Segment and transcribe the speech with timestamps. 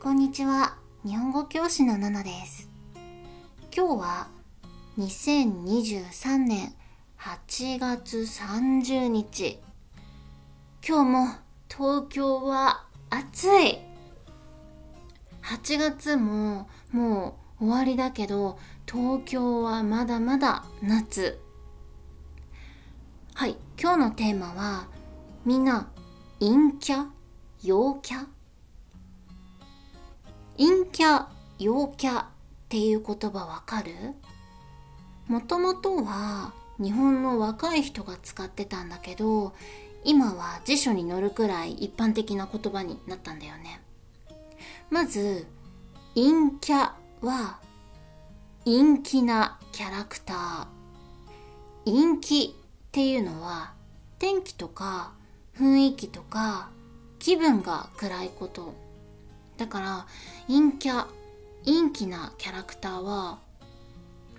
[0.00, 0.76] こんにちは。
[1.04, 2.70] 日本語教師のナナです。
[3.76, 4.28] 今日は
[4.96, 6.72] 2023年
[7.18, 9.58] 8月30日。
[10.88, 11.26] 今日も
[11.68, 13.80] 東京は暑い。
[15.42, 21.40] 8月ももう終わりだけど、東京はまだまだ夏。
[23.34, 24.86] はい、今日のテーマは、
[25.44, 25.90] みんな、
[26.38, 27.08] 陰キャ？
[27.64, 28.37] 陽キャ？
[30.58, 31.26] 陰キャ、
[31.60, 32.26] 陽キャっ
[32.68, 33.92] ていう言葉わかる？
[35.28, 39.54] もともとは日本の若い人が使ってたんだけど、
[40.02, 43.80] 今は辞書に載るくらい一般的な言葉になったんだよね。
[44.90, 45.46] まず、
[46.16, 47.60] 陰キャは
[48.64, 51.84] 陰気なキャラクター。
[51.84, 53.74] 陰気っていうのは
[54.18, 55.12] 天気とか
[55.56, 56.70] 雰囲気とか
[57.20, 58.87] 気分が暗いこと。
[59.58, 60.06] だから
[60.46, 61.06] 陰キャ、
[61.66, 63.40] 陰気なキャラクターは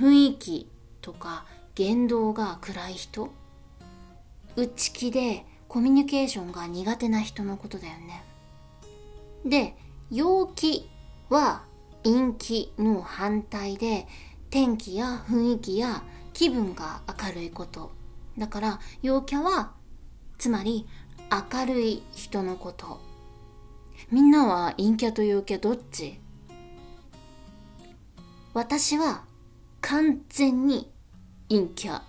[0.00, 0.68] 雰囲気
[1.00, 3.30] とか言動が暗い人
[4.56, 8.22] 内気でコミュニケーションが苦手な人のことだよね。
[9.44, 9.74] で、
[10.10, 10.90] 陽気
[11.30, 11.62] は
[12.04, 14.06] 陰気の反対で
[14.50, 16.02] 天気や雰囲気や
[16.34, 17.92] 気分が明るいこと。
[18.36, 19.72] だから陽キャは
[20.36, 20.86] つまり
[21.52, 23.11] 明るい人のこと。
[24.10, 26.18] みんなは陰キャと陽キャどっち？
[28.54, 29.24] 私は
[29.80, 30.90] 完全に
[31.48, 32.02] 陰キャ。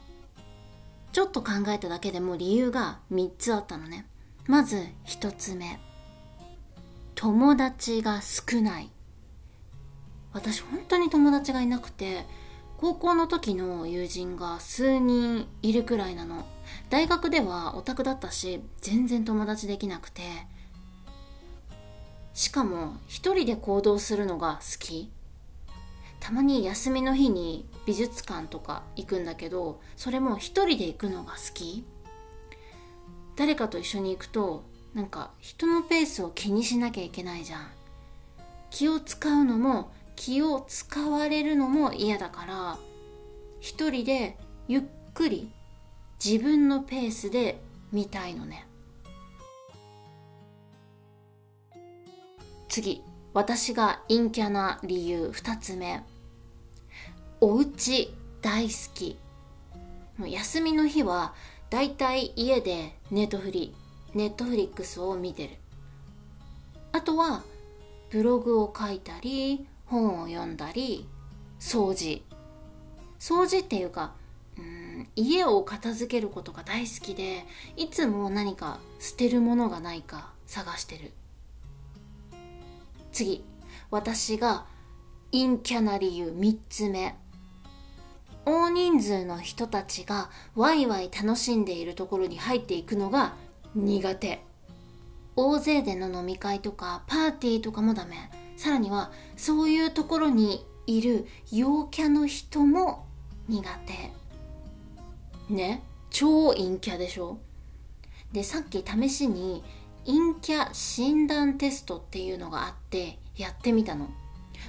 [1.12, 4.06] ちょっと考えただけでも理由が3つあったのね。
[4.48, 5.80] まず1つ目。
[7.16, 8.90] 友達が少ない。
[10.34, 12.26] 私本当に友達がいなくて、
[12.78, 16.46] 高校の時の友人が数人いるくらいなの。
[16.90, 20.22] 大学ではオタクだったし、全然友達できなくて。
[22.34, 25.12] しかも一人で行動するのが好き。
[26.20, 31.86] たまに休みの日に美術館とか行くんだけど、それも一人で行くのが好き。
[33.36, 34.64] 誰かと一緒に行くと、
[34.94, 37.68] なんか人のペースを気にしなきゃいけないじゃん。
[38.74, 42.78] 気を使うのも気を使われるのも嫌だから
[43.60, 44.38] 一人で
[44.68, 44.82] ゆっ
[45.14, 45.52] くり
[46.24, 48.66] 自分のペースで見たいのね
[52.74, 53.04] 次
[53.36, 56.02] 私が陰キャな理由2つ目。
[57.40, 58.12] お家
[58.42, 59.20] 大好き。
[60.18, 61.36] もう休みの日は
[61.70, 63.76] だいたい家でネットフリ
[64.16, 65.50] ネットフリックスを見てる。
[66.94, 67.44] あとは
[68.10, 71.08] ブログを書いたり本を読んだり
[71.60, 72.24] 掃除。
[73.20, 74.16] 掃除っていうか
[74.58, 77.46] うん家を片付けることが大好きで
[77.78, 81.12] いつも何か捨てるものがないか探してる。
[83.14, 83.46] 次。
[83.92, 84.66] 私が
[85.32, 87.16] 陰キャな理由3つ目。
[88.46, 93.36] 大人数の人たちがワイワイ楽しんでいるところに入っていくのが
[93.74, 94.44] 苦手。
[95.36, 98.30] 大勢での飲み会とかパーティーとかもダメ。
[98.58, 103.06] さらにはそういうところにいる陽キャの人も
[103.48, 104.12] 苦手。
[105.54, 105.84] ね？
[106.10, 107.38] 超陰キャでしょ？
[108.32, 109.64] でさっき試しに
[110.06, 114.10] 陰キャ診断テストっていうのがあってやってみたの。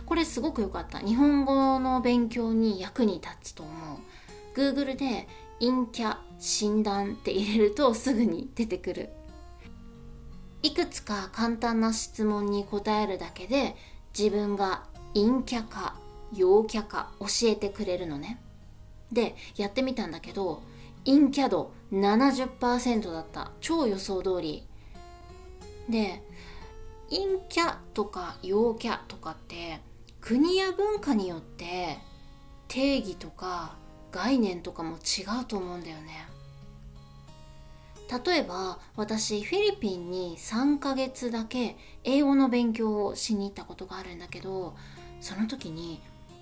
[0.07, 0.99] これすごく良かった。
[0.99, 3.99] 日本語の勉強に役に立つと思う。
[4.59, 5.29] Google で
[5.61, 9.11] 陰キャ診断って入れるとすぐに出てくる。
[10.63, 13.77] いくつか簡単な質問に答えるだけで
[14.17, 14.85] 自分が
[15.15, 15.97] 陰キャか
[16.35, 18.41] 陽キャか教えてくれるのね。
[19.13, 20.63] でやってみたんだけど
[21.05, 23.51] 陰キャ度70%だった。
[23.61, 24.67] 超予想通り
[25.89, 26.23] で
[27.11, 29.81] 陰キャとか陽キャとかって
[30.21, 31.99] 国や文化によって
[32.69, 33.77] 定義とか
[34.11, 36.29] 概念とかも違うと思うんだよね。
[38.27, 44.77] 例えば私フィリピンに3ヶ月だけ英語の勉強をしに行ったことがあるんだけど
[45.21, 46.01] その時に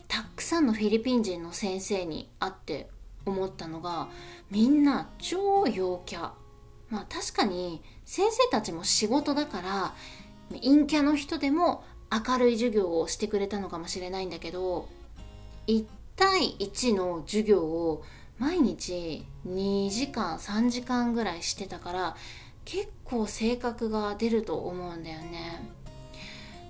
[0.09, 2.91] たくさんのフィリピン人の先生に会って
[3.25, 4.09] 思ったのが
[4.51, 6.33] みんな超陽キャ。
[6.93, 9.95] まあ確かに先生たちも仕事だから
[10.51, 14.87] 陰キャの人でも明るい授業をしてくれたのかもしれないんだけど
[15.69, 15.87] 1
[16.17, 18.05] 対1の授業を
[18.39, 22.17] 毎日2時間3時間ぐらいしてたから
[22.67, 25.65] 結構性格が出ると思うんだよね。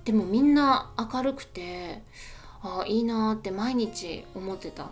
[0.05, 2.01] でもみんな明るくて
[2.61, 4.89] ああいいなって毎日思ってた。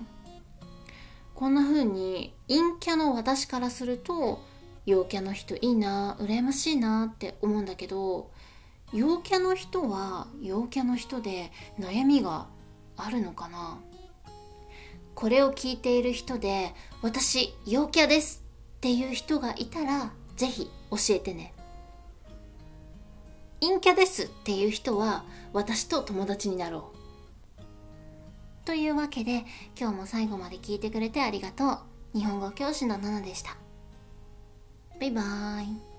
[1.35, 4.41] こんな風に陰キャの私からすると
[4.85, 8.31] 陽キャの人いいな羨ましいなって思うんだけど
[8.93, 12.47] 陽キャの人は陽キャの人で悩みが
[12.97, 13.79] あるのかな？
[15.15, 18.43] これを聞いている人で私陽キャです
[18.77, 21.53] っていう人がいたらぜひ教えてね。
[23.61, 25.23] 陰キャですっていう人は
[25.53, 26.91] 私と友達になろ
[28.63, 28.65] う。
[28.65, 29.45] というわけで
[29.79, 31.65] 今日も最後まで聞いてくれてありがと
[32.15, 32.17] う。
[32.17, 33.55] 日本語教師のナナでした。
[35.01, 35.90] バイバーイ。